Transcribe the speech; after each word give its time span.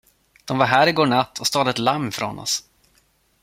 De 0.45 0.57
var 0.57 0.65
här 0.65 0.87
i 0.87 0.91
går 0.91 1.05
natt 1.05 1.39
och 1.39 1.47
stal 1.47 1.67
ett 1.67 1.77
lamm 1.79 2.07
ifrån 2.07 2.39
oss. 2.39 2.63